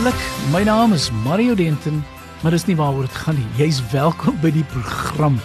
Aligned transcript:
wonderlik. 0.00 0.52
My 0.52 0.62
naam 0.64 0.92
is 0.92 1.10
Mario 1.10 1.54
Denton, 1.54 2.02
maar 2.40 2.54
dis 2.54 2.64
nie 2.64 2.76
waaroor 2.76 3.04
dit 3.04 3.16
gaan 3.20 3.36
nie. 3.36 3.48
Jy's 3.58 3.82
welkom 3.92 4.38
by 4.40 4.48
die 4.54 4.64
program 4.72 5.36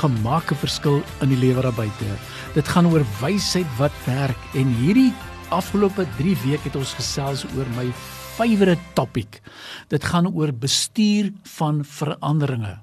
Gemaak 0.00 0.50
'n 0.50 0.58
verskil 0.58 1.02
in 1.22 1.28
die 1.28 1.38
lewe 1.38 1.62
daar 1.62 1.72
buite. 1.72 2.18
Dit 2.54 2.66
gaan 2.68 2.90
oor 2.90 3.04
wysheid 3.20 3.66
wat 3.78 3.92
werk 4.06 4.38
en 4.54 4.66
hierdie 4.82 5.12
afgelope 5.50 6.06
3 6.18 6.36
weke 6.42 6.62
het 6.64 6.76
ons 6.76 6.94
gesels 6.94 7.44
oor 7.56 7.66
my 7.76 7.92
favourite 8.34 8.82
topic. 8.94 9.42
Dit 9.88 10.04
gaan 10.04 10.26
oor 10.34 10.52
bestuur 10.52 11.32
van 11.42 11.84
veranderinge. 11.84 12.78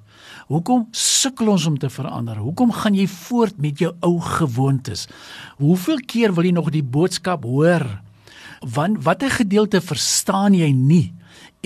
Hoekom 0.47 0.87
sukkel 0.91 1.47
ons 1.47 1.65
om 1.65 1.77
te 1.77 1.89
verander? 1.89 2.37
Hoekom 2.37 2.71
gaan 2.71 2.95
jy 2.95 3.07
voort 3.07 3.57
met 3.57 3.79
jou 3.79 3.95
ou 3.99 4.21
gewoontes? 4.21 5.07
Hoeveel 5.57 5.99
keer 6.05 6.33
wil 6.33 6.43
jy 6.43 6.51
nog 6.51 6.69
die 6.69 6.83
boodskap 6.83 7.43
hoor? 7.43 8.07
want 8.65 9.03
watter 9.03 9.31
gedeelte 9.31 9.81
verstaan 9.81 10.55
jy 10.57 10.71
nie? 10.71 11.13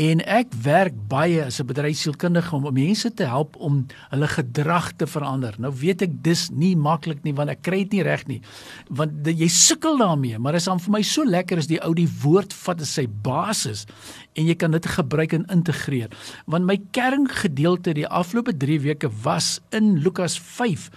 En 0.02 0.22
ek 0.26 0.54
werk 0.66 0.96
baie 1.12 1.44
as 1.46 1.60
'n 1.62 1.68
bedryfsielkundige 1.70 2.56
om 2.56 2.74
mense 2.74 3.14
te 3.14 3.26
help 3.26 3.56
om 3.56 3.86
hulle 4.10 4.28
gedrag 4.28 4.92
te 4.98 5.06
verander. 5.08 5.54
Nou 5.58 5.74
weet 5.74 6.02
ek 6.02 6.24
dis 6.24 6.50
nie 6.50 6.76
maklik 6.76 7.24
nie 7.24 7.34
want 7.34 7.50
ek 7.50 7.62
kry 7.62 7.84
dit 7.84 7.92
nie 7.92 8.04
reg 8.04 8.26
nie. 8.28 8.42
Want 8.90 9.24
die, 9.24 9.36
jy 9.36 9.48
sukkel 9.48 9.98
daarmee, 9.98 10.40
maar 10.40 10.54
dit 10.54 10.62
is 10.62 10.68
aan 10.68 10.80
vir 10.80 10.92
my 10.92 11.02
so 11.02 11.24
lekker 11.24 11.58
as 11.58 11.68
die 11.68 11.82
ou 11.86 11.94
die 11.94 12.10
woord 12.22 12.54
vat 12.54 12.82
as 12.82 12.94
sy 12.94 13.08
basis 13.08 13.86
en 14.34 14.48
jy 14.48 14.56
kan 14.56 14.72
dit 14.72 14.86
gebruik 14.86 15.34
en 15.34 15.46
integreer. 15.52 16.10
Want 16.48 16.66
my 16.66 16.80
kerngedeelte 16.92 17.94
die 17.94 18.08
afgelope 18.08 18.58
3 18.58 18.80
weke 18.80 19.10
was 19.24 19.60
in 19.70 20.00
Lukas 20.02 20.40
5 20.40 20.90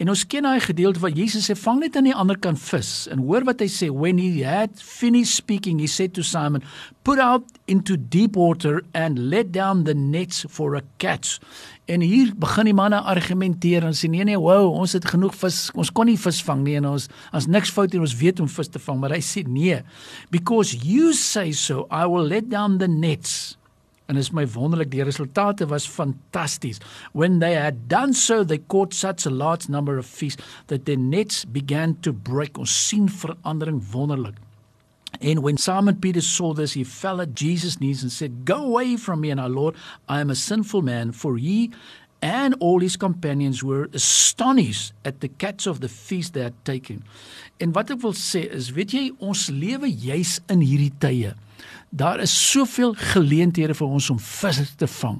En 0.00 0.08
ons 0.08 0.22
ken 0.32 0.46
daai 0.48 0.62
gedeelte 0.64 1.00
waar 1.02 1.12
Jesus 1.12 1.50
sê 1.50 1.54
vang 1.60 1.82
net 1.82 1.96
aan 1.98 2.06
die 2.08 2.14
ander 2.16 2.38
kant 2.40 2.60
vis. 2.70 3.04
En 3.12 3.20
hoor 3.20 3.44
wat 3.44 3.60
hy 3.60 3.66
sê 3.68 3.90
when 3.92 4.16
he 4.16 4.40
had 4.40 4.80
finished 4.80 5.36
speaking 5.36 5.82
he 5.82 5.88
said 5.90 6.14
to 6.16 6.24
Simon 6.24 6.64
put 7.04 7.20
out 7.20 7.44
into 7.68 7.98
deep 8.00 8.36
water 8.36 8.80
and 8.96 9.20
let 9.28 9.52
down 9.52 9.84
the 9.84 9.92
nets 9.92 10.46
for 10.48 10.78
a 10.78 10.82
catch. 10.96 11.36
En 11.84 12.00
hier 12.00 12.32
begin 12.32 12.70
die 12.70 12.76
manne 12.76 12.96
argumenteer 13.12 13.84
en 13.84 13.92
sê 13.92 14.08
nee 14.08 14.24
nee 14.24 14.40
wow 14.40 14.72
ons 14.72 14.96
het 14.96 15.04
genoeg 15.04 15.36
vis 15.36 15.66
ons 15.76 15.92
kon 15.92 16.08
nie 16.08 16.16
vis 16.16 16.40
vang 16.48 16.64
nie 16.64 16.78
en 16.80 16.88
ons 16.94 17.10
as 17.36 17.50
niks 17.50 17.72
fout 17.74 17.92
en 17.92 18.08
ons 18.08 18.18
weet 18.24 18.40
om 18.40 18.48
vis 18.48 18.72
te 18.72 18.80
vang 18.80 19.04
maar 19.04 19.12
hy 19.18 19.20
sê 19.20 19.44
nee 19.44 19.82
because 20.32 20.80
you 20.80 21.12
say 21.12 21.50
so 21.52 21.84
I 21.92 22.06
will 22.08 22.24
let 22.24 22.48
down 22.48 22.80
the 22.80 22.88
nets 22.88 23.59
en 24.10 24.18
is 24.18 24.32
my 24.34 24.44
wonderlik 24.44 24.90
die 24.90 25.04
resultate 25.06 25.68
was 25.70 25.86
fantasties 25.86 26.80
when 27.12 27.38
they 27.38 27.54
had 27.54 27.86
done 27.88 28.12
so 28.12 28.42
they 28.42 28.58
caught 28.58 28.92
such 28.92 29.24
a 29.26 29.30
large 29.30 29.68
number 29.68 29.98
of 29.98 30.06
fish 30.06 30.36
that 30.66 30.84
their 30.84 30.98
nets 30.98 31.44
began 31.44 31.94
to 32.02 32.12
break. 32.12 32.58
Ons 32.58 32.74
sien 32.74 33.08
verandering 33.08 33.80
wonderlik. 33.94 34.34
And 35.20 35.42
when 35.42 35.58
Simon 35.58 35.96
Peter 35.96 36.20
saw 36.20 36.54
this 36.54 36.72
he 36.72 36.84
fell 36.84 37.20
at 37.20 37.34
Jesus 37.34 37.80
knees 37.80 38.02
and 38.02 38.10
said 38.10 38.44
go 38.44 38.64
away 38.64 38.96
from 38.96 39.20
me 39.20 39.30
and 39.30 39.40
our 39.40 39.48
lord. 39.48 39.76
I 40.08 40.20
am 40.20 40.30
a 40.30 40.34
sinful 40.34 40.82
man 40.82 41.12
for 41.12 41.36
he 41.36 41.72
and 42.22 42.56
all 42.60 42.80
his 42.80 42.96
companions 42.96 43.62
were 43.62 43.88
astonished 43.94 44.92
at 45.04 45.20
the 45.20 45.28
catch 45.28 45.66
of 45.66 45.80
the 45.80 45.88
feast 45.88 46.34
they 46.34 46.42
had 46.42 46.56
taken 46.64 47.04
en 47.58 47.72
wat 47.76 47.92
ek 47.92 48.02
wil 48.04 48.16
sê 48.16 48.46
is 48.48 48.72
weet 48.76 48.96
jy 48.96 49.06
ons 49.18 49.48
lewe 49.52 49.88
juis 49.88 50.38
in 50.52 50.64
hierdie 50.64 50.94
tye 51.00 51.36
Daar 51.90 52.20
is 52.20 52.50
soveel 52.50 52.94
geleenthede 52.94 53.74
vir 53.74 53.86
ons 53.86 54.10
om 54.12 54.18
visse 54.22 54.68
te 54.78 54.86
vang 55.00 55.18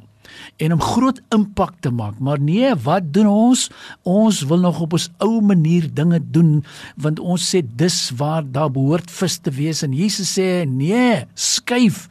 en 0.62 0.72
om 0.76 0.82
groot 0.82 1.18
impak 1.34 1.72
te 1.82 1.90
maak. 1.90 2.20
Maar 2.22 2.38
nee, 2.38 2.68
wat 2.84 3.08
doen 3.10 3.26
ons? 3.26 3.64
Ons 4.06 4.44
wil 4.46 4.60
nog 4.62 4.78
op 4.80 4.92
ons 4.94 5.08
ou 5.18 5.40
manier 5.42 5.88
dinge 5.90 6.20
doen 6.22 6.60
want 6.94 7.18
ons 7.18 7.48
sê 7.50 7.64
dis 7.66 7.96
waar 8.14 8.46
daar 8.46 8.70
behoort 8.70 9.10
vis 9.10 9.38
te 9.42 9.50
wees 9.50 9.82
en 9.82 9.96
Jesus 9.96 10.36
sê 10.38 10.62
nee, 10.70 11.24
skuif 11.34 12.06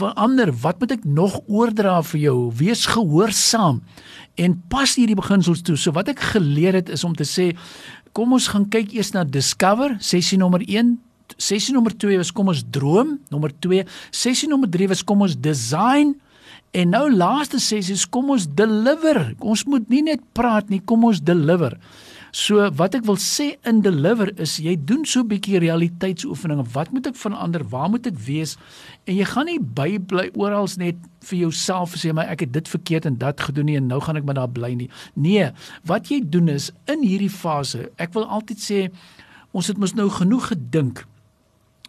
verander. 0.00 0.52
Wat 0.64 0.80
moet 0.80 0.96
ek 0.96 1.04
nog 1.04 1.38
oordra 1.46 1.98
vir 2.12 2.20
jou? 2.24 2.36
Wees 2.60 2.86
gehoorsaam 2.90 3.82
en 4.40 4.56
pas 4.72 4.96
hierdie 4.96 5.18
beginsels 5.18 5.62
toe. 5.66 5.76
So 5.76 5.94
wat 5.96 6.10
ek 6.12 6.24
geleer 6.32 6.80
het 6.80 6.90
is 6.92 7.04
om 7.06 7.14
te 7.16 7.28
sê 7.28 7.52
kom 8.16 8.32
ons 8.34 8.48
gaan 8.50 8.66
kyk 8.72 8.94
eers 8.96 9.12
na 9.14 9.22
discover 9.24 9.98
sessie 10.02 10.38
nommer 10.40 10.64
sessie 11.38 11.74
nommer 11.74 11.94
2 11.94 12.18
was 12.20 12.32
kom 12.34 12.50
ons 12.52 12.62
droom, 12.72 13.18
nommer 13.30 13.52
2, 13.62 13.84
sessie 14.14 14.48
nommer 14.50 14.70
3 14.70 14.90
was 14.90 15.04
kom 15.06 15.22
ons 15.26 15.36
design 15.38 16.14
en 16.76 16.92
nou 16.94 17.06
laaste 17.10 17.60
sessie 17.62 17.96
is 17.96 18.06
kom 18.06 18.30
ons 18.34 18.46
deliver. 18.46 19.32
Ons 19.40 19.64
moet 19.66 19.86
nie 19.90 20.02
net 20.06 20.22
praat 20.36 20.70
nie, 20.70 20.80
kom 20.82 21.04
ons 21.08 21.22
deliver. 21.22 21.76
So 22.30 22.62
wat 22.78 22.94
ek 22.94 23.06
wil 23.08 23.18
sê 23.18 23.56
in 23.66 23.80
deliver 23.82 24.30
is 24.40 24.58
jy 24.62 24.76
doen 24.76 25.04
so 25.04 25.20
'n 25.20 25.28
bietjie 25.28 25.58
realiteitsoefeninge. 25.58 26.64
Wat 26.72 26.92
moet 26.92 27.06
ek 27.06 27.16
verander? 27.16 27.64
Waar 27.68 27.90
moet 27.90 28.06
ek 28.06 28.18
wees? 28.18 28.56
En 29.06 29.16
jy 29.16 29.24
gaan 29.24 29.46
nie 29.46 29.58
by 29.58 29.98
bly 29.98 30.30
oral 30.34 30.68
net 30.76 30.96
vir 31.20 31.38
jouself 31.38 31.94
sê 31.94 32.12
maar 32.14 32.28
ek 32.30 32.40
het 32.40 32.52
dit 32.52 32.68
verkeerd 32.68 33.06
en 33.06 33.18
dat 33.18 33.40
gedoen 33.40 33.66
nie 33.66 33.76
en 33.76 33.86
nou 33.86 34.00
gaan 34.00 34.16
ek 34.16 34.24
maar 34.24 34.34
daar 34.34 34.48
bly 34.48 34.74
nie. 34.74 34.90
Nee, 35.14 35.50
wat 35.84 36.08
jy 36.08 36.22
doen 36.24 36.48
is 36.48 36.70
in 36.86 37.02
hierdie 37.02 37.30
fase. 37.30 37.90
Ek 37.98 38.14
wil 38.14 38.24
altyd 38.24 38.58
sê 38.58 38.90
ons 39.52 39.66
het 39.66 39.78
mos 39.78 39.94
nou 39.94 40.08
genoeg 40.08 40.46
gedink 40.54 41.06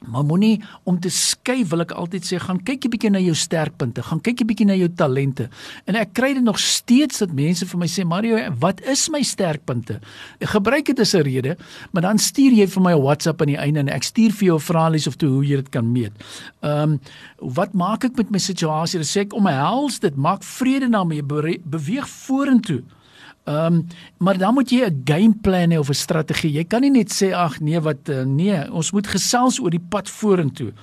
Maar 0.01 0.23
moenie 0.25 0.55
om 0.83 0.95
te 0.99 1.11
skei 1.13 1.61
wil 1.69 1.83
ek 1.83 1.91
altyd 1.93 2.25
sê 2.25 2.39
gaan 2.41 2.57
kyk 2.65 2.85
'n 2.85 2.89
bietjie 2.89 3.11
na 3.13 3.19
jou 3.21 3.35
sterkpunte, 3.37 4.01
gaan 4.01 4.19
kyk 4.19 4.41
'n 4.41 4.47
bietjie 4.49 4.65
na 4.65 4.73
jou 4.73 4.89
talente. 4.89 5.49
En 5.85 5.95
ek 5.95 6.13
kry 6.13 6.33
dit 6.33 6.43
nog 6.43 6.57
steeds 6.57 7.19
dat 7.19 7.31
mense 7.31 7.65
vir 7.65 7.79
my 7.79 7.85
sê 7.85 8.03
Mario, 8.03 8.37
wat 8.59 8.81
is 8.81 9.09
my 9.09 9.21
sterkpunte? 9.21 10.01
Ek 10.39 10.49
gebruik 10.49 10.85
dit 10.85 10.99
as 10.99 11.13
'n 11.13 11.21
rede, 11.21 11.55
maar 11.91 12.01
dan 12.01 12.17
stuur 12.17 12.51
jy 12.51 12.67
vir 12.67 12.81
my 12.81 12.93
'n 12.93 13.01
WhatsApp 13.01 13.41
aan 13.41 13.47
die 13.47 13.57
einde 13.57 13.79
en 13.79 13.89
ek 13.89 14.03
stuur 14.03 14.31
vir 14.31 14.45
jou 14.45 14.55
'n 14.55 14.73
vraelys 14.73 15.07
of 15.07 15.15
toe 15.17 15.29
hoe 15.29 15.45
jy 15.45 15.55
dit 15.55 15.69
kan 15.69 15.91
meet. 15.91 16.13
Ehm 16.63 16.81
um, 16.81 16.99
wat 17.37 17.73
maak 17.73 18.03
ek 18.03 18.17
met 18.17 18.31
my 18.31 18.39
situasie? 18.39 18.97
Dan 18.97 19.05
sê 19.05 19.19
ek 19.21 19.33
omhels 19.33 19.99
dit, 19.99 20.15
maak 20.15 20.43
vrede 20.43 20.89
my 20.89 21.21
beweeg 21.63 22.07
vorentoe. 22.07 22.83
Ehm 23.43 23.73
um, 23.73 23.87
maar 24.17 24.37
dan 24.37 24.53
moet 24.53 24.69
jy 24.69 24.85
'n 24.85 25.01
gameplan 25.03 25.71
hê 25.71 25.77
of 25.77 25.89
'n 25.89 25.93
strategie. 25.93 26.51
Jy 26.51 26.63
kan 26.63 26.81
nie 26.81 26.91
net 26.91 27.09
sê 27.09 27.33
ag 27.33 27.59
nee 27.59 27.79
wat 27.79 28.09
uh, 28.09 28.23
nee, 28.23 28.71
ons 28.71 28.91
moet 28.91 29.07
gesels 29.07 29.59
oor 29.59 29.69
die 29.69 29.85
pad 29.89 30.09
vorentoe. 30.09 30.73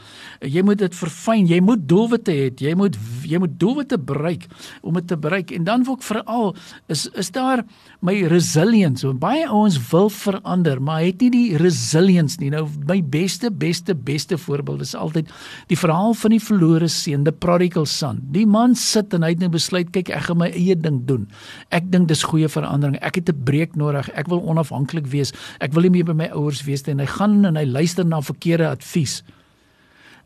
Jy 0.40 0.62
moet 0.62 0.78
dit 0.78 0.94
verfyn. 0.94 1.46
Jy 1.46 1.60
moet 1.60 1.88
doelwitte 1.88 2.32
hê. 2.32 2.50
Jy 2.56 2.74
moet 2.74 2.96
jy 3.28 3.38
moet 3.42 3.58
doelwitte 3.60 3.98
bereik 3.98 4.46
om 4.82 4.94
dit 4.98 5.06
te 5.08 5.16
bereik. 5.16 5.52
En 5.54 5.64
dan 5.64 5.86
ek 5.88 6.02
veral 6.02 6.54
is 6.88 7.06
is 7.18 7.30
daar 7.34 7.64
my 8.00 8.14
resilience. 8.30 9.00
So, 9.02 9.14
baie 9.14 9.46
ouens 9.48 9.78
wil 9.90 10.10
verander, 10.10 10.80
maar 10.82 11.02
het 11.04 11.20
nie 11.20 11.30
die 11.30 11.56
resilience 11.60 12.38
nie. 12.40 12.50
Nou 12.50 12.66
my 12.88 13.00
beste 13.02 13.50
beste 13.50 13.94
beste 13.94 14.38
voorbeeld 14.38 14.80
is 14.84 14.94
altyd 14.94 15.30
die 15.70 15.78
verhaal 15.78 16.14
van 16.14 16.34
die 16.34 16.42
verlore 16.42 16.88
seun, 16.88 17.24
the 17.24 17.32
prodigal 17.32 17.86
son. 17.86 18.22
Die 18.34 18.46
man 18.46 18.74
sit 18.78 19.14
en 19.14 19.22
hy 19.26 19.34
het 19.34 19.44
net 19.44 19.54
besluit 19.54 19.90
kyk 19.94 20.12
ek 20.14 20.28
gaan 20.28 20.40
my 20.42 20.50
eie 20.52 20.76
ding 20.76 21.02
doen. 21.08 21.26
Ek 21.74 21.90
dink 21.92 22.08
dis 22.08 22.24
goeie 22.26 22.48
verandering. 22.48 22.98
Ek 23.02 23.20
het 23.20 23.28
'n 23.28 23.44
breek 23.44 23.76
nodig. 23.76 24.08
Ek 24.14 24.28
wil 24.28 24.42
onafhanklik 24.42 25.06
wees. 25.06 25.32
Ek 25.60 25.72
wil 25.72 25.82
nie 25.82 25.90
meer 25.90 26.04
by 26.04 26.12
my 26.12 26.28
ouers 26.32 26.62
wees 26.64 26.86
nie. 26.86 26.92
En 26.92 27.00
hy 27.00 27.06
gaan 27.06 27.44
en 27.44 27.56
hy 27.56 27.64
luister 27.64 28.04
na 28.04 28.20
verkeerde 28.20 28.68
advies. 28.68 29.22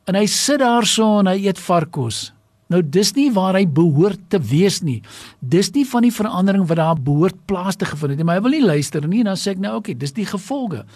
En 0.06 0.14
hy 0.14 0.26
sit 0.26 0.58
daarso 0.58 1.18
en 1.20 1.26
hy 1.26 1.46
eet 1.46 1.58
varkos. 1.58 2.32
Nou 2.72 2.81
dis 2.83 3.12
nie 3.19 3.28
waar 3.34 3.59
hy 3.59 3.66
behoort 3.69 4.22
te 4.33 4.41
wees 4.41 4.81
nie. 4.84 5.00
Dis 5.41 5.69
nie 5.75 5.84
van 5.88 6.06
die 6.06 6.15
verandering 6.15 6.65
wat 6.71 6.81
daar 6.81 7.00
behoort 7.00 7.37
plaas 7.50 7.77
te 7.77 7.88
gevind 7.88 8.15
het 8.15 8.22
nie, 8.22 8.28
maar 8.28 8.41
hy 8.41 8.47
wil 8.47 8.56
nie 8.56 8.65
luister 8.65 9.05
nie. 9.09 9.25
Dan 9.27 9.37
sê 9.37 9.53
ek 9.55 9.60
nou, 9.62 9.77
okay, 9.83 9.97
dis 9.99 10.16
die 10.16 10.28
gevolge. 10.28 10.87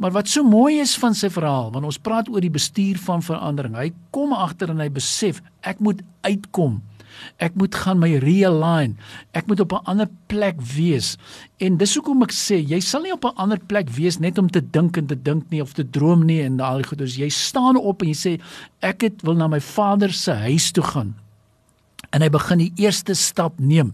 Maar 0.00 0.14
wat 0.16 0.30
so 0.32 0.42
mooi 0.46 0.80
is 0.80 0.94
van 0.96 1.14
sy 1.14 1.28
verhaal, 1.28 1.68
want 1.74 1.84
ons 1.84 2.00
praat 2.00 2.30
oor 2.32 2.40
die 2.40 2.52
bestuur 2.52 2.98
van 3.04 3.22
verandering. 3.22 3.76
Hy 3.76 3.90
kom 4.16 4.32
agter 4.32 4.72
en 4.72 4.80
hy 4.80 4.88
besef 4.92 5.42
ek 5.60 5.82
moet 5.84 6.00
uitkom. 6.24 6.80
Ek 7.38 7.54
moet 7.54 7.74
gaan 7.74 7.98
my 7.98 8.16
realign. 8.22 8.96
Ek 9.32 9.46
moet 9.46 9.60
op 9.60 9.72
'n 9.72 9.84
ander 9.84 10.08
plek 10.26 10.60
wees. 10.60 11.16
En 11.58 11.76
dis 11.76 11.94
hoekom 11.94 12.22
ek 12.22 12.32
sê, 12.32 12.60
jy 12.60 12.80
sal 12.80 13.02
nie 13.02 13.12
op 13.12 13.24
'n 13.24 13.36
ander 13.36 13.58
plek 13.58 13.90
wees 13.90 14.18
net 14.18 14.38
om 14.38 14.48
te 14.50 14.60
dink 14.60 14.96
en 14.96 15.06
te 15.06 15.22
dink 15.22 15.50
nie 15.50 15.62
of 15.62 15.72
te 15.72 15.90
droom 15.90 16.24
nie 16.24 16.42
en 16.42 16.60
al 16.60 16.76
die 16.76 16.88
goeders. 16.88 17.16
Jy 17.16 17.28
staan 17.28 17.76
op 17.76 18.02
en 18.02 18.08
jy 18.08 18.14
sê 18.14 18.40
ek 18.80 19.00
het 19.02 19.22
wil 19.22 19.34
na 19.34 19.48
my 19.48 19.60
vader 19.60 20.12
se 20.12 20.32
huis 20.32 20.70
toe 20.70 20.84
gaan. 20.84 21.14
En 22.10 22.22
hy 22.22 22.28
begin 22.28 22.58
die 22.58 22.72
eerste 22.76 23.14
stap 23.14 23.58
neem. 23.58 23.92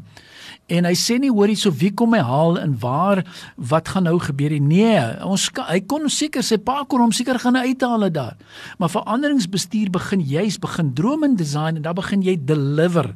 En 0.66 0.87
hy 0.88 0.94
sê 0.98 1.19
nie 1.22 1.31
hoor 1.31 1.46
hierso 1.46 1.70
wie 1.70 1.93
kom 1.94 2.10
my 2.10 2.20
haal 2.26 2.56
en 2.58 2.72
waar 2.82 3.22
wat 3.70 3.93
gaan 3.94 4.08
nou 4.08 4.16
gebeur 4.19 4.50
nie. 4.50 4.60
Nee, 4.66 5.02
ons 5.22 5.46
hy 5.69 5.78
kon 5.87 6.08
seker 6.10 6.43
sy 6.43 6.58
pa 6.58 6.81
kon 6.90 7.04
hom 7.04 7.12
seker 7.14 7.38
gaan 7.38 7.54
uithaal 7.54 8.08
daar. 8.10 8.34
Maar 8.78 8.90
veranderingsbestuur 8.90 9.93
begin 9.94 10.25
juis 10.26 10.58
begin 10.58 10.90
droom 10.98 11.22
en 11.25 11.37
design 11.38 11.78
en 11.78 11.84
dan 11.87 11.94
begin 11.94 12.25
jy 12.26 12.34
deliver. 12.48 13.12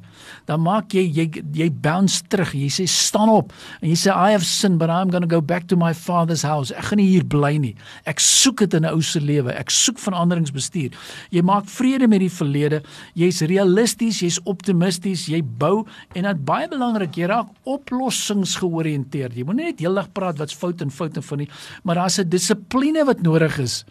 Dan 0.47 0.63
maak 0.63 0.95
jy 0.95 1.03
jy 1.11 1.27
jy 1.57 1.69
bounce 1.71 2.23
terug. 2.31 2.55
Jy 2.55 2.71
sê 2.71 2.87
staan 2.87 3.33
op 3.33 3.51
en 3.81 3.89
jy 3.91 3.99
sê 3.99 4.15
I 4.15 4.31
have 4.37 4.47
sinned 4.47 4.79
but 4.79 4.91
I'm 4.91 5.11
going 5.11 5.27
to 5.27 5.31
go 5.31 5.43
back 5.43 5.67
to 5.69 5.77
my 5.77 5.93
father's 5.93 6.47
house. 6.47 6.71
Ek 6.71 6.93
gaan 6.93 7.03
nie 7.03 7.09
hier 7.11 7.27
bly 7.27 7.57
nie. 7.59 7.75
Ek 8.07 8.23
soek 8.23 8.63
dit 8.63 8.79
in 8.79 8.87
'n 8.87 8.95
ou 8.95 9.03
se 9.03 9.21
lewe. 9.21 9.51
Ek 9.51 9.71
soek 9.71 9.99
veranderingsbestuur. 9.99 10.95
Jy 11.31 11.43
maak 11.43 11.67
vrede 11.67 12.07
met 12.07 12.21
die 12.21 12.31
verlede. 12.31 12.83
Jy's 13.15 13.43
realisties, 13.43 14.21
jy's 14.21 14.39
optimisties, 14.45 15.27
jy 15.27 15.43
bou 15.43 15.87
en 16.15 16.23
dit 16.23 16.45
baie 16.45 16.69
belangrik 16.69 17.17
jy 17.21 17.29
raak 17.31 17.51
oplossingsgeoriënteerd. 17.69 19.37
Jy 19.37 19.45
moenie 19.49 19.71
net 19.71 19.85
heeldag 19.85 20.11
praat 20.17 20.41
wat's 20.41 20.57
fout 20.57 20.81
en 20.85 20.93
fout 20.95 21.21
en 21.21 21.27
van 21.27 21.45
nie, 21.45 21.51
maar 21.85 22.03
daar's 22.03 22.19
'n 22.19 22.29
dissipline 22.29 23.05
wat 23.05 23.23
nodig 23.23 23.59
is. 23.59 23.85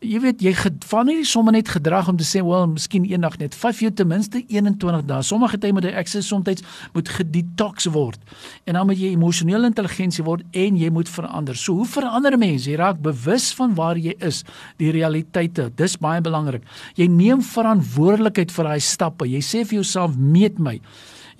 Jy 0.00 0.16
weet, 0.16 0.40
jy 0.40 0.54
van 0.88 1.10
hierdie 1.10 1.28
somme 1.28 1.52
net 1.52 1.68
gedrag 1.68 2.08
om 2.08 2.16
te 2.16 2.24
sê, 2.24 2.40
"Wel, 2.40 2.68
miskien 2.68 3.04
eendag 3.04 3.36
net 3.38 3.54
5 3.54 3.80
jou 3.80 3.90
ten 3.90 4.06
minste 4.06 4.42
21 4.48 5.04
dae. 5.04 5.22
Sommige 5.22 5.58
tye 5.58 5.72
moet 5.72 5.84
ek 5.84 6.08
sê 6.08 6.22
soms 6.22 6.62
moet 6.94 7.08
gedetox 7.08 7.84
word. 7.84 8.18
En 8.64 8.74
dan 8.74 8.86
moet 8.86 8.98
jy 8.98 9.12
emosionele 9.12 9.66
intelligensie 9.66 10.24
word 10.24 10.42
en 10.52 10.76
jy 10.76 10.90
moet 10.90 11.08
verander. 11.08 11.54
So 11.56 11.74
hoe 11.74 11.86
verander 11.86 12.32
'n 12.32 12.38
mens? 12.38 12.64
Jy 12.64 12.76
raak 12.76 13.02
bewus 13.02 13.52
van 13.52 13.74
waar 13.74 13.98
jy 13.98 14.14
is, 14.18 14.44
die 14.78 14.90
realiteite. 14.90 15.70
Dis 15.76 15.98
baie 15.98 16.20
belangrik. 16.20 16.62
Jy 16.94 17.06
neem 17.06 17.42
verantwoordelikheid 17.42 18.50
vir 18.50 18.64
daai 18.64 18.80
stappe. 18.80 19.26
Jy 19.26 19.40
sê 19.40 19.66
vir 19.66 19.74
jouself, 19.74 20.16
"Meet 20.16 20.58
my." 20.58 20.80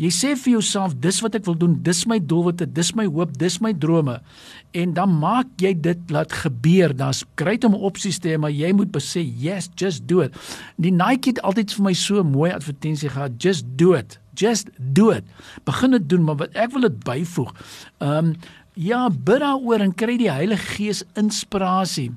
Jy 0.00 0.08
sê 0.16 0.30
vir 0.32 0.54
jouself 0.54 0.94
dis 1.04 1.18
wat 1.20 1.34
ek 1.36 1.44
wil 1.44 1.58
doen, 1.60 1.74
dis 1.84 2.06
my 2.08 2.16
doelwitte, 2.24 2.64
dis 2.72 2.94
my 2.96 3.04
hoop, 3.04 3.34
dis 3.40 3.58
my 3.60 3.74
drome. 3.76 4.14
En 4.72 4.94
dan 4.96 5.12
maak 5.20 5.50
jy 5.60 5.74
dit 5.76 6.14
laat 6.14 6.32
gebeur. 6.42 6.94
Dan's 6.96 7.20
great 7.36 7.66
om 7.68 7.76
opsies 7.76 8.16
te 8.22 8.32
hê, 8.32 8.38
maar 8.40 8.54
jy 8.54 8.72
moet 8.72 8.88
besê, 8.94 9.20
"Yes, 9.20 9.68
just 9.76 10.06
do 10.08 10.20
it." 10.20 10.32
Die 10.78 10.92
Nike 10.92 11.30
het 11.30 11.42
altyd 11.42 11.72
vir 11.72 11.84
my 11.84 11.92
so 11.92 12.24
mooi 12.24 12.50
advertensie 12.50 13.10
gehad, 13.10 13.32
"Just 13.38 13.66
do 13.76 13.92
it." 13.92 14.18
Just 14.34 14.70
do 14.78 15.10
it. 15.10 15.24
Begin 15.64 15.90
dit 15.90 16.08
doen, 16.08 16.24
maar 16.24 16.36
wat 16.36 16.54
ek 16.54 16.72
wil 16.72 16.80
dit 16.80 17.04
byvoeg. 17.04 17.52
Ehm 17.98 18.26
um, 18.26 18.36
ja, 18.74 19.10
bid 19.10 19.40
daaroor 19.40 19.80
en 19.80 19.94
kry 19.94 20.16
die 20.16 20.30
Heilige 20.30 20.66
Gees 20.76 21.04
inspirasie 21.14 22.12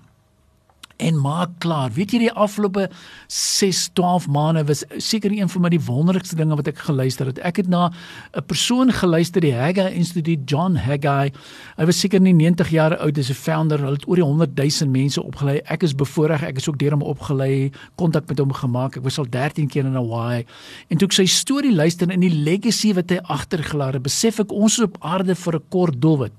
en 0.97 1.19
maak 1.21 1.49
klaar. 1.63 1.91
Weet 1.93 2.13
jy 2.13 2.19
die 2.25 2.31
afgelope 2.31 2.89
6 3.27 3.89
12 3.97 4.27
maande 4.27 4.63
was 4.69 4.83
seker 4.97 5.31
een 5.33 5.49
van 5.49 5.65
my 5.65 5.71
die 5.73 5.81
wonderlikste 5.81 6.37
dinge 6.39 6.55
wat 6.59 6.69
ek 6.69 6.83
geluister 6.85 7.29
het. 7.31 7.39
Ek 7.39 7.61
het 7.61 7.67
na 7.67 7.91
'n 8.33 8.45
persoon 8.45 8.91
geluister, 8.91 9.41
die 9.41 9.53
Haggai 9.53 9.93
Institute, 9.93 10.43
John 10.45 10.75
Haggai. 10.75 11.31
Hy 11.77 11.85
was 11.85 11.99
seker 11.99 12.19
nie 12.21 12.33
90 12.33 12.69
jaar 12.69 12.97
oud, 12.97 13.17
is 13.17 13.29
'n 13.29 13.33
founder. 13.33 13.79
Hulle 13.79 13.93
het 13.93 14.07
oor 14.07 14.15
die 14.15 14.23
100 14.23 14.55
000 14.55 14.91
mense 14.91 15.23
opgelei. 15.23 15.61
Ek 15.65 15.83
is 15.83 15.95
bevoorreg, 15.95 16.43
ek 16.43 16.57
is 16.57 16.69
ook 16.69 16.77
deur 16.77 16.91
hom 16.91 17.01
opgelei, 17.01 17.71
kontak 17.95 18.27
met 18.27 18.39
hom 18.39 18.53
gemaak. 18.53 18.97
Ek 18.97 19.03
was 19.03 19.17
al 19.17 19.29
13 19.29 19.67
keer 19.67 19.85
in 19.85 19.95
Hawaii. 19.95 20.45
En 20.89 20.97
toe 20.97 21.07
ek 21.07 21.13
sy 21.13 21.25
storie 21.25 21.73
luister 21.73 22.09
en 22.09 22.19
die 22.19 22.29
legacy 22.29 22.93
wat 22.93 23.09
hy 23.09 23.19
agtergelaat 23.23 23.93
het, 23.93 24.03
besef 24.03 24.39
ek 24.39 24.51
ons 24.51 24.77
is 24.77 24.83
op 24.83 24.97
aarde 24.99 25.35
vir 25.35 25.55
'n 25.55 25.63
kort 25.69 26.01
doelwit. 26.01 26.33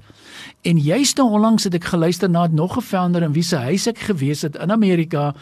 En 0.63 0.79
juist 0.79 1.17
nou 1.17 1.31
onlangs 1.31 1.65
het 1.65 1.75
ek 1.75 1.85
geluister 1.93 2.31
na 2.31 2.47
nog 2.47 2.77
'n 2.77 2.81
founder 2.81 3.23
in 3.23 3.33
wie 3.33 3.43
se 3.43 3.57
huis 3.57 3.87
ek 3.87 3.99
gewees 3.99 4.43
het 4.45 4.59
in 4.61 4.73
Amerika 4.73 5.33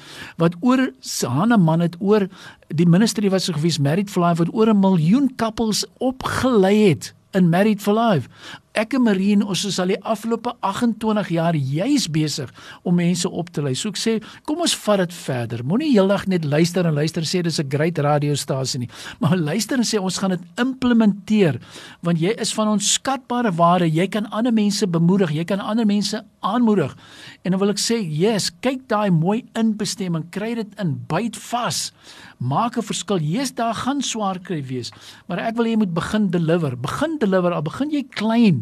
wat 0.41 0.57
oor 0.61 0.89
Hane 1.29 1.59
man 1.59 1.81
het 1.85 1.97
oor 2.01 2.29
die 2.73 2.89
ministry 2.89 3.31
wat 3.31 3.45
so 3.45 3.57
gewees 3.57 3.79
Married 3.79 4.11
for 4.11 4.25
Life 4.25 4.41
wat 4.45 4.55
oor 4.55 4.71
'n 4.71 4.81
miljoen 4.81 5.33
koppels 5.37 5.85
opgelei 5.99 6.89
het 6.89 7.13
in 7.33 7.49
Married 7.49 7.83
for 7.83 7.95
Life. 7.95 8.29
Ek 8.73 8.95
en 8.97 9.03
Marine 9.05 9.45
ons 9.45 9.63
is 9.69 9.77
al 9.83 9.91
die 9.93 9.99
afgelope 10.01 10.55
28 10.65 11.29
jaar 11.35 11.57
juis 11.57 12.07
besig 12.09 12.49
om 12.89 12.97
mense 12.97 13.29
op 13.29 13.51
te 13.53 13.61
lei. 13.61 13.75
So 13.77 13.93
ek 13.93 13.99
sê, 14.01 14.15
kom 14.49 14.63
ons 14.65 14.73
vat 14.87 15.03
dit 15.03 15.13
verder. 15.13 15.61
Moenie 15.69 15.91
heeldag 15.91 16.25
net 16.33 16.47
luister 16.49 16.89
en 16.89 16.97
luister 16.97 17.27
sê 17.29 17.43
dis 17.45 17.61
'n 17.61 17.69
great 17.69 17.99
radiostasie 17.99 18.81
nie, 18.81 18.89
maar 19.21 19.37
luister 19.37 19.77
en 19.77 19.85
sê 19.85 20.01
ons 20.01 20.19
gaan 20.19 20.31
dit 20.31 20.41
implementeer 20.57 21.61
want 22.03 22.19
jy 22.19 22.33
is 22.41 22.55
van 22.55 22.69
onskatbare 22.69 23.53
waarde. 23.53 23.93
Jy 23.93 24.09
kan 24.09 24.27
ander 24.33 24.53
mense 24.53 24.87
bemoedig, 24.87 25.33
jy 25.33 25.45
kan 25.45 25.61
ander 25.61 25.87
mense 25.87 26.25
aanmoedig. 26.41 26.97
En 27.45 27.51
dan 27.51 27.61
wil 27.61 27.71
ek 27.71 27.79
sê, 27.79 28.01
yes, 28.01 28.51
kyk 28.63 28.89
daai 28.89 29.11
mooi 29.11 29.45
inbestemming, 29.55 30.31
kry 30.31 30.55
dit 30.55 30.81
in, 30.81 30.97
byt 31.09 31.37
vas. 31.37 31.93
Maak 32.41 32.79
'n 32.79 32.83
verskil. 32.83 33.19
Jy's 33.19 33.53
daar 33.53 33.75
gaan 33.75 34.01
swaar 34.01 34.39
kry 34.39 34.63
wees, 34.63 34.91
maar 35.29 35.39
ek 35.39 35.57
wil 35.57 35.67
jy 35.67 35.77
moet 35.77 35.95
begin 35.95 36.31
deliver. 36.31 36.77
Begin 36.77 37.19
deliver. 37.19 37.53
Al 37.53 37.63
begin 37.63 37.91
jy 37.91 38.03
klein 38.09 38.62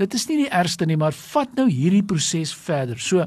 Dit 0.00 0.14
is 0.14 0.26
nie 0.28 0.44
die 0.44 0.50
ergste 0.50 0.86
nie, 0.86 0.98
maar 0.98 1.14
vat 1.14 1.52
nou 1.58 1.68
hierdie 1.70 2.02
proses 2.02 2.54
verder. 2.54 2.98
So 2.98 3.26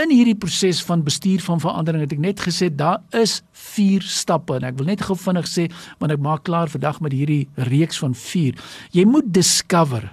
in 0.00 0.12
hierdie 0.14 0.36
proses 0.38 0.80
van 0.86 1.02
bestuur 1.04 1.42
van 1.44 1.60
verandering 1.60 2.06
het 2.06 2.14
ek 2.16 2.22
net 2.24 2.40
gesê 2.40 2.70
daar 2.72 3.02
is 3.16 3.40
4 3.52 4.06
stappe 4.08 4.56
en 4.56 4.64
ek 4.70 4.78
wil 4.78 4.88
net 4.88 5.02
gou 5.04 5.16
vinnig 5.18 5.48
sê 5.50 5.66
want 6.00 6.14
ek 6.14 6.22
maak 6.24 6.46
klaar 6.48 6.72
vandag 6.72 7.02
met 7.04 7.12
hierdie 7.16 7.44
reeks 7.68 8.00
van 8.00 8.16
4. 8.16 8.56
Jy 8.96 9.04
moet 9.04 9.28
discover. 9.34 10.08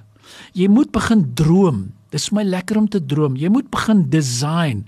Jy 0.57 0.67
moet 0.71 0.91
begin 0.91 1.23
droom. 1.39 1.79
Dis 2.13 2.29
my 2.31 2.43
lekker 2.47 2.77
om 2.79 2.87
te 2.87 3.01
droom. 3.03 3.35
Jy 3.35 3.49
moet 3.51 3.69
begin 3.73 4.05
design 4.09 4.85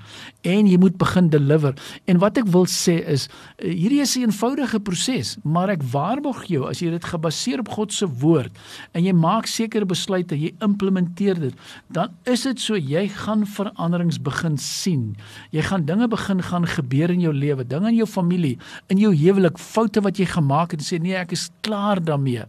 en 0.47 0.67
jy 0.69 0.77
moet 0.79 0.95
begin 0.99 1.27
deliver. 1.29 1.75
En 2.07 2.19
wat 2.21 2.37
ek 2.39 2.47
wil 2.53 2.63
sê 2.71 2.99
is 3.11 3.27
eh, 3.59 3.73
hierdie 3.73 4.01
is 4.01 4.15
'n 4.15 4.29
eenvoudige 4.29 4.79
proses, 4.79 5.37
maar 5.43 5.69
ek 5.69 5.83
waarborg 5.83 6.47
jou 6.47 6.67
as 6.69 6.79
jy 6.79 6.91
dit 6.91 7.03
gebaseer 7.03 7.59
op 7.59 7.69
God 7.69 7.93
se 7.93 8.07
woord 8.07 8.51
en 8.93 9.03
jy 9.03 9.13
maak 9.13 9.47
sekere 9.47 9.85
besluite, 9.85 10.39
jy 10.39 10.53
implementeer 10.63 11.39
dit, 11.39 11.53
dan 11.91 12.09
is 12.25 12.43
dit 12.43 12.59
so 12.59 12.75
jy 12.75 13.07
gaan 13.09 13.45
veranderings 13.45 14.19
begin 14.21 14.57
sien. 14.57 15.15
Jy 15.51 15.61
gaan 15.61 15.85
dinge 15.85 16.07
begin 16.07 16.41
gaan 16.41 16.65
gebeur 16.65 17.11
in 17.11 17.21
jou 17.21 17.33
lewe, 17.33 17.63
dinge 17.67 17.89
in 17.89 17.95
jou 17.95 18.07
familie, 18.07 18.57
in 18.89 18.97
jou 18.97 19.11
huwelik, 19.13 19.57
foute 19.57 20.01
wat 20.01 20.17
jy 20.17 20.25
gemaak 20.25 20.71
het 20.71 20.79
en 20.79 20.85
sê 20.85 21.01
nee, 21.01 21.15
ek 21.15 21.33
is 21.35 21.49
klaar 21.61 21.99
daarmee. 21.99 22.45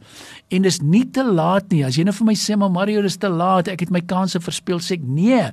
En 0.51 0.63
dis 0.63 0.81
nie 0.81 1.05
te 1.11 1.25
laat 1.25 1.71
nie. 1.71 1.85
As 1.85 1.97
jy 1.97 2.05
nou 2.05 2.15
vir 2.15 2.27
my 2.27 2.35
sê 2.35 2.57
maar 2.57 2.71
Mario, 2.71 3.03
dis 3.03 3.17
te 3.17 3.29
laat, 3.29 3.69
ek 3.69 3.81
het 3.81 3.91
my 3.91 4.01
kansse 4.01 4.41
verspeel, 4.71 4.81
sê 4.81 5.01
ek 5.01 5.07
nee 5.07 5.47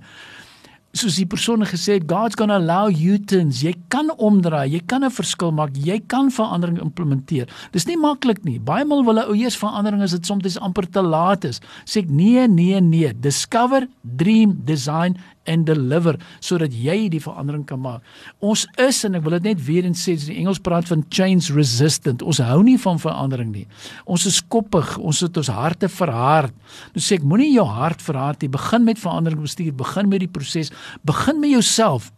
soos 0.98 1.18
die 1.20 1.28
persoon 1.30 1.62
gesê 1.68 2.00
het 2.00 2.08
God's 2.10 2.34
going 2.40 2.50
to 2.50 2.58
allow 2.58 2.90
U-turns. 2.90 3.60
Jy 3.62 3.76
kan 3.94 4.10
omdraai, 4.18 4.72
jy 4.72 4.82
kan 4.82 5.04
'n 5.06 5.14
verskil 5.14 5.52
maak, 5.52 5.76
jy 5.78 6.00
kan 6.08 6.32
verandering 6.32 6.82
implementeer. 6.82 7.46
Dis 7.72 7.86
nie 7.86 7.98
maklik 7.98 8.44
nie. 8.44 8.58
Baie 8.58 8.86
maal 8.86 9.06
wil 9.06 9.20
ou 9.20 9.36
eers 9.36 9.58
verandering 9.58 10.02
as 10.02 10.12
dit 10.12 10.26
soms 10.26 10.58
amper 10.58 10.90
te 10.90 11.02
laat 11.02 11.44
is. 11.44 11.62
Sê 11.86 12.02
ek 12.02 12.10
nee, 12.10 12.48
nee, 12.48 12.82
nee. 12.82 13.14
Discover, 13.14 13.88
dream, 14.02 14.58
design 14.66 15.18
en 15.48 15.64
deliver 15.68 16.20
sodat 16.44 16.76
jy 16.76 17.08
die 17.14 17.22
verandering 17.24 17.66
kan 17.68 17.82
maak. 17.82 18.06
Ons 18.44 18.66
is 18.82 19.04
en 19.08 19.18
ek 19.18 19.26
wil 19.26 19.38
dit 19.38 19.50
net 19.52 19.64
weer 19.68 19.88
eens 19.88 20.04
sê, 20.04 20.18
die 20.20 20.38
Engels 20.42 20.62
praat 20.64 20.90
van 20.92 21.06
change 21.14 21.54
resistant. 21.56 22.26
Ons 22.26 22.42
hou 22.44 22.60
nie 22.66 22.78
van 22.82 23.02
verandering 23.02 23.54
nie. 23.54 23.66
Ons 24.06 24.28
is 24.30 24.42
koppig, 24.42 24.96
ons 24.98 25.24
het 25.26 25.38
ons 25.40 25.54
harte 25.54 25.90
verhard. 25.92 26.54
Nou 26.96 27.04
sê 27.04 27.18
ek 27.20 27.26
moenie 27.28 27.54
jou 27.54 27.66
hart 27.68 28.04
verhard 28.04 28.44
nie. 28.44 28.52
Begin 28.54 28.86
met 28.88 29.02
verandering 29.02 29.42
bestuur, 29.44 29.74
begin 29.78 30.12
met 30.12 30.26
die 30.26 30.32
proses, 30.32 30.74
begin 31.08 31.42
met 31.44 31.56
jouself. 31.58 32.12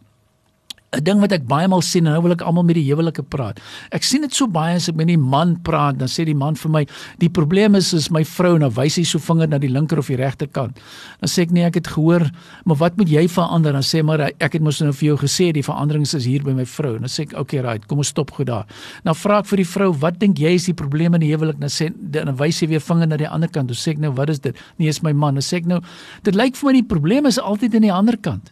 'n 0.90 1.04
ding 1.06 1.20
wat 1.22 1.30
ek 1.30 1.44
baie 1.46 1.68
maal 1.70 1.82
sien 1.86 2.06
en 2.08 2.16
nou 2.16 2.22
wil 2.24 2.34
ek 2.34 2.42
almal 2.42 2.64
met 2.66 2.74
die 2.74 2.86
huwelike 2.88 3.22
praat. 3.30 3.60
Ek 3.94 4.02
sien 4.02 4.24
dit 4.26 4.34
so 4.34 4.48
baie 4.50 4.74
as 4.74 4.88
ek 4.90 4.96
met 4.98 5.06
die 5.06 5.18
man 5.18 5.54
praat, 5.62 6.00
dan 6.00 6.10
sê 6.10 6.24
die 6.26 6.34
man 6.34 6.56
vir 6.56 6.70
my, 6.70 6.86
"Die 7.18 7.28
probleem 7.28 7.76
is 7.76 7.94
is 7.94 8.10
my 8.10 8.24
vrou 8.24 8.58
nou 8.58 8.70
wys 8.70 8.96
hy 8.96 9.04
so 9.04 9.18
vinger 9.18 9.48
na 9.48 9.58
die 9.58 9.68
linker 9.68 9.98
of 9.98 10.08
die 10.08 10.16
regterkant." 10.16 10.74
Dan 11.20 11.28
sê 11.28 11.42
ek, 11.42 11.50
"Nee, 11.52 11.64
ek 11.64 11.74
het 11.74 11.86
gehoor, 11.86 12.30
maar 12.64 12.76
wat 12.76 12.96
moet 12.96 13.08
jy 13.08 13.28
verander?" 13.28 13.72
Dan 13.72 13.82
sê 13.82 14.02
maar 14.04 14.20
ek 14.20 14.52
het 14.52 14.62
mos 14.62 14.80
nou 14.80 14.92
vir 14.92 15.06
jou 15.14 15.16
gesê 15.16 15.52
die 15.52 15.62
veranderings 15.62 16.14
is 16.14 16.24
hier 16.24 16.42
by 16.42 16.52
my 16.52 16.64
vrou. 16.64 16.98
Dan 16.98 17.08
sê 17.08 17.20
ek, 17.20 17.32
"Oké, 17.32 17.40
okay, 17.40 17.60
right, 17.60 17.86
kom 17.86 17.98
ons 17.98 18.08
stop 18.08 18.30
goed 18.32 18.46
daar." 18.46 18.66
Nou 19.04 19.14
vra 19.14 19.38
ek 19.38 19.46
vir 19.46 19.56
die 19.58 19.66
vrou, 19.66 19.92
"Wat 19.92 20.18
dink 20.18 20.38
jy 20.38 20.54
is 20.54 20.64
die 20.64 20.74
probleem 20.74 21.14
in 21.14 21.20
die 21.20 21.30
huwelik?" 21.36 21.60
Dan 21.60 21.68
sê 21.68 21.92
dan 22.10 22.36
wys 22.36 22.60
hy 22.60 22.66
weer 22.66 22.80
vinger 22.80 23.06
na 23.06 23.16
die 23.16 23.28
ander 23.28 23.48
kant. 23.48 23.68
Dan 23.68 23.76
sê 23.76 23.92
ek 23.92 23.98
nou, 23.98 24.10
"Wat 24.10 24.28
is 24.28 24.40
dit?" 24.40 24.56
Nee, 24.78 24.88
is 24.88 25.02
my 25.02 25.12
man. 25.12 25.34
Dan 25.34 25.42
sê 25.42 25.58
ek 25.58 25.66
nou, 25.66 25.80
"Dit 26.24 26.34
lyk 26.34 26.56
vir 26.56 26.66
my 26.66 26.72
die 26.72 26.82
probleem 26.82 27.26
is 27.26 27.38
altyd 27.38 27.74
aan 27.74 27.82
die 27.82 27.92
ander 27.92 28.16
kant." 28.16 28.50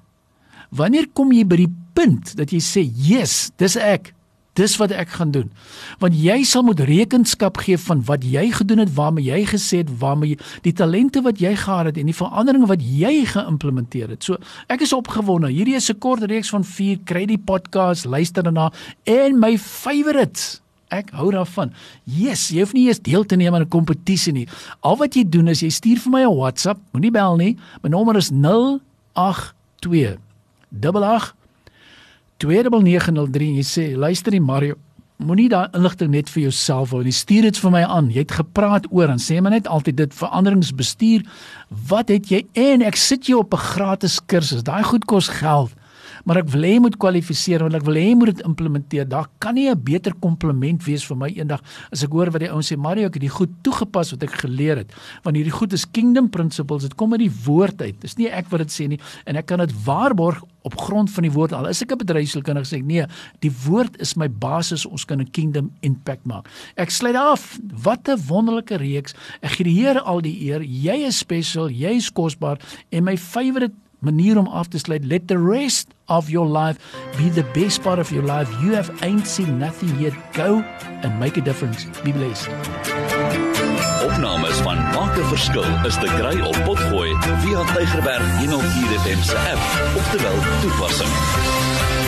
Wanneer 0.71 1.09
kom 1.14 1.33
jy 1.33 1.45
by 1.49 1.57
die 1.57 1.71
punt 1.99 2.37
dat 2.38 2.55
jy 2.55 2.61
sê, 2.62 2.87
"Yes, 2.95 3.50
dis 3.57 3.76
ek. 3.76 4.14
Dis 4.55 4.76
wat 4.76 4.90
ek 4.90 5.09
gaan 5.09 5.31
doen." 5.31 5.50
Want 5.99 6.14
jy 6.14 6.43
sal 6.43 6.62
moet 6.62 6.81
rekenskap 6.81 7.57
gee 7.57 7.78
van 7.78 8.05
wat 8.05 8.25
jy 8.25 8.50
gedoen 8.50 8.78
het, 8.78 8.95
waarmee 8.95 9.25
jy 9.25 9.45
gesê 9.47 9.76
het, 9.83 9.99
waarmee 9.99 10.38
die 10.62 10.73
talente 10.73 11.23
wat 11.23 11.38
jy 11.38 11.57
gehad 11.57 11.87
het 11.87 11.97
en 11.97 12.07
die 12.07 12.14
veranderinge 12.14 12.67
wat 12.67 12.83
jy 12.83 13.25
geïmplementeer 13.25 14.09
het. 14.09 14.25
So, 14.25 14.37
ek 14.69 14.81
is 14.81 14.93
opgewonde. 14.93 15.50
Hierdie 15.50 15.75
is 15.75 15.90
'n 15.90 15.99
kort 15.99 16.23
reeks 16.23 16.50
van 16.50 16.64
4 16.64 16.99
kry 17.05 17.26
die 17.26 17.38
podcast, 17.38 18.05
luister 18.05 18.43
daarna 18.43 18.73
en 19.05 19.38
my 19.38 19.59
favorites 19.59 20.61
Ek 20.88 21.11
hou 21.11 21.31
daarvan. 21.31 21.73
Yes, 22.05 22.49
jy 22.49 22.62
hoef 22.64 22.73
nie 22.73 22.87
eens 22.88 23.00
deel 23.05 23.25
te 23.25 23.37
neem 23.37 23.55
aan 23.55 23.61
'n 23.62 23.69
kompetisie 23.69 24.33
nie. 24.33 24.49
Al 24.81 24.97
wat 24.97 25.14
jy 25.14 25.28
doen 25.28 25.49
is 25.49 25.61
jy 25.61 25.69
stuur 25.69 25.99
vir 25.99 26.11
my 26.11 26.23
'n 26.23 26.37
WhatsApp, 26.37 26.81
moenie 26.93 27.11
bel 27.11 27.37
nie. 27.37 27.57
My 27.83 27.90
nommer 27.90 28.17
is 28.17 28.31
082 28.31 30.19
88 30.71 31.35
2903 32.38 33.57
jy 33.59 33.64
sê 33.66 33.85
luister 33.99 34.35
die 34.35 34.42
Mario 34.42 34.76
moenie 35.18 35.49
daai 35.50 35.66
inligting 35.75 36.12
net 36.12 36.28
vir 36.30 36.45
jouself 36.45 36.92
hou 36.95 37.00
nie. 37.02 37.14
Stuur 37.14 37.49
dit 37.49 37.59
vir 37.59 37.73
my 37.75 37.80
aan. 37.83 38.11
Jy 38.14 38.23
het 38.23 38.37
gepraat 38.38 38.87
oor 38.95 39.11
en 39.11 39.18
sê 39.23 39.40
maar 39.42 39.57
net 39.57 39.66
altyd 39.66 39.97
dit 39.99 40.14
veranderingsbestuur 40.14 41.25
wat 41.90 42.12
het 42.14 42.30
jy? 42.30 42.45
En 42.54 42.85
ek 42.87 42.97
sit 42.97 43.26
jou 43.26 43.40
op 43.42 43.54
'n 43.54 43.64
gratis 43.75 44.21
kursus. 44.26 44.62
Daai 44.62 44.85
goed 44.85 45.04
kos 45.04 45.28
geld 45.28 45.75
maar 46.25 46.42
ek 46.42 46.48
wil 46.54 46.62
hê 46.62 46.78
moet 46.80 46.96
kwalifiseer 46.96 47.64
want 47.66 47.75
ek 47.75 47.87
wil 47.87 47.94
hê 47.94 48.14
moet 48.14 48.32
dit 48.34 48.44
implementeer. 48.46 49.08
Daar 49.08 49.28
kan 49.38 49.54
nie 49.54 49.68
'n 49.70 49.82
beter 49.82 50.12
kompliment 50.20 50.84
wees 50.84 51.04
vir 51.04 51.16
my 51.16 51.28
eendag 51.28 51.62
as 51.92 52.02
ek 52.02 52.10
hoor 52.10 52.30
wat 52.30 52.40
die 52.40 52.50
ouens 52.50 52.72
sê, 52.72 52.76
Mario, 52.76 53.06
ek 53.06 53.14
het 53.14 53.22
die 53.22 53.28
goed 53.28 53.50
toegepas 53.62 54.10
wat 54.10 54.22
ek 54.22 54.34
geleer 54.42 54.76
het. 54.76 54.92
Want 55.22 55.37
hierdie 55.37 55.52
goed 55.52 55.72
is 55.72 55.84
kingdom 55.84 56.28
principles. 56.30 56.82
Dit 56.82 56.94
kom 56.94 57.12
uit 57.12 57.20
die 57.20 57.37
woord 57.44 57.82
uit. 57.82 58.00
Dis 58.00 58.16
nie 58.16 58.28
ek 58.28 58.48
wat 58.50 58.60
dit 58.60 58.70
sê 58.70 58.88
nie 58.88 59.00
en 59.26 59.37
ek 59.37 59.46
kan 59.46 59.58
dit 59.58 59.72
waarborg 59.84 60.42
op 60.62 60.75
grond 60.80 61.10
van 61.10 61.22
die 61.22 61.32
woord. 61.32 61.52
Al 61.52 61.68
is 61.68 61.82
ek 61.82 61.92
'n 61.92 61.98
bedryfskundige 62.04 62.66
sê 62.66 62.78
ek 62.78 62.84
nee, 62.84 63.06
die 63.40 63.52
woord 63.66 64.00
is 64.00 64.16
my 64.16 64.28
basis. 64.28 64.87
Ons 64.87 65.04
kan 65.04 65.20
'n 65.20 65.30
kingdom 65.30 65.70
impact 65.80 66.26
maak. 66.26 66.48
Ek 66.76 66.90
sluit 66.90 67.16
af. 67.16 67.58
Wat 67.82 68.08
'n 68.08 68.18
wonderlike 68.28 68.76
reeks. 68.76 69.14
Ek 69.42 69.50
gee 69.50 69.64
die 69.64 69.78
Here 69.78 70.00
al 70.00 70.20
die 70.20 70.50
eer. 70.50 70.62
Jy 70.62 71.06
is 71.06 71.18
special, 71.18 71.70
jy 71.70 71.96
is 71.96 72.10
kosbaar 72.10 72.58
en 72.90 73.04
my 73.04 73.16
favorite 73.16 73.75
manier 73.99 74.38
om 74.38 74.47
af 74.47 74.69
te 74.69 74.78
sluit 74.78 75.05
let 75.05 75.28
the 75.28 75.38
rest 75.38 75.88
of 76.07 76.28
your 76.28 76.47
life. 76.47 76.78
Be 77.17 77.31
the 77.31 77.45
best 77.52 77.83
part 77.83 77.99
of 77.99 78.11
your 78.11 78.25
life. 78.25 78.50
You 78.62 78.75
have 78.75 78.90
ain't 79.02 79.26
seen 79.26 79.59
nothing 79.59 80.00
yet. 80.00 80.12
Go 80.33 80.62
and 81.02 81.19
make 81.19 81.37
a 81.40 81.45
difference. 81.45 81.87
Be 82.05 82.12
blessed. 82.12 82.49
Opnames 84.05 84.61
van 84.62 84.76
Maak 84.76 85.17
'n 85.17 85.25
Verskil 85.25 85.85
is 85.85 85.95
te 85.95 86.09
kry 86.19 86.40
op 86.40 86.59
Potgooi 86.64 87.17
via 87.43 87.64
Tygerberg 87.75 88.38
104 88.38 89.00
FM 89.00 89.23
se 89.23 89.37
app 89.37 89.97
of 89.97 90.11
te 90.11 90.23
wel 90.23 90.38
toepassing. 90.61 92.07